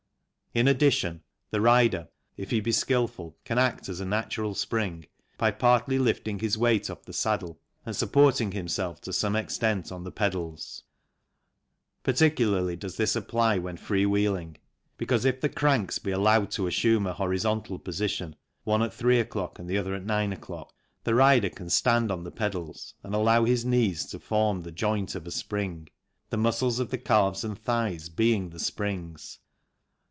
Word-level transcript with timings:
In 0.53 0.67
addition, 0.67 1.21
the 1.49 1.61
rider, 1.61 2.09
if 2.35 2.51
he 2.51 2.59
be 2.59 2.73
skilful, 2.73 3.37
can 3.45 3.57
act 3.57 3.87
as 3.87 4.01
a 4.01 4.05
natural 4.05 4.53
spring 4.53 5.05
by 5.37 5.49
partly 5.51 5.97
lifting 5.97 6.39
his 6.39 6.57
weight 6.57 6.89
off 6.89 7.03
the 7.03 7.13
saddle 7.13 7.57
and 7.85 7.95
supporting 7.95 8.51
himself 8.51 8.99
to 9.03 9.13
some 9.13 9.37
extent 9.37 9.93
on 9.93 10.03
the 10.03 10.11
pedals. 10.11 10.83
66 12.03 12.03
THE 12.03 12.11
CYCLE 12.11 12.11
INDUSTRY 12.11 12.13
Particularly 12.13 12.75
does 12.75 12.97
this 12.97 13.15
apply 13.15 13.59
when 13.59 13.77
free 13.77 14.05
wheeling, 14.05 14.57
because 14.97 15.23
if 15.23 15.39
the 15.39 15.47
cranks 15.47 15.99
be 15.99 16.11
allowed 16.11 16.51
to 16.51 16.67
assume 16.67 17.07
a 17.07 17.13
horizontal 17.13 17.79
position, 17.79 18.35
one 18.65 18.81
at 18.81 18.93
3 18.93 19.21
o'clock 19.21 19.57
and 19.57 19.69
the 19.69 19.77
other 19.77 19.93
at 19.95 20.03
9 20.05 20.33
o'clock, 20.33 20.73
the 21.05 21.15
rider 21.15 21.49
can 21.49 21.69
stand 21.69 22.11
on 22.11 22.25
the 22.25 22.29
pedals 22.29 22.93
and 23.03 23.15
allow 23.15 23.45
his 23.45 23.63
knees 23.63 24.05
to 24.07 24.19
form 24.19 24.63
the 24.63 24.71
joint 24.73 25.15
of 25.15 25.25
a 25.25 25.31
spring, 25.31 25.87
the 26.29 26.35
muscles 26.35 26.77
of 26.79 26.89
the 26.89 26.97
calves 26.97 27.45
and 27.45 27.57
thighs 27.57 28.09
being 28.09 28.49
the 28.49 28.59
springs. 28.59 29.37